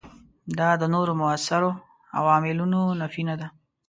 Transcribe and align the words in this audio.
دا 0.57 0.69
د 0.81 0.83
نورو 0.93 1.11
موثرو 1.21 1.71
عواملونو 2.19 2.79
نفي 3.01 3.21
نه 3.29 3.35
ده. 3.39 3.47